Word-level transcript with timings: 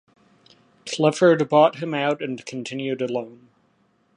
Clifford 0.87 1.47
bought 1.47 1.75
him 1.75 1.93
out 1.93 2.23
and 2.23 2.43
continued 2.43 3.03
alone. 3.03 3.49